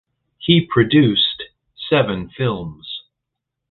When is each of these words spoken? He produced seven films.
He 0.39 0.67
produced 0.67 1.43
seven 1.75 2.27
films. 2.35 3.03